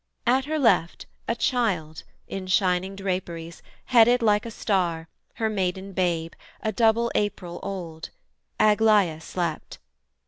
At 0.25 0.45
her 0.45 0.57
left, 0.57 1.05
a 1.27 1.35
child, 1.35 2.01
In 2.27 2.47
shining 2.47 2.95
draperies, 2.95 3.61
headed 3.85 4.23
like 4.23 4.47
a 4.47 4.49
star, 4.49 5.07
Her 5.35 5.47
maiden 5.47 5.93
babe, 5.93 6.33
a 6.59 6.71
double 6.71 7.11
April 7.13 7.59
old, 7.61 8.09
Aglaïa 8.59 9.21
slept. 9.21 9.77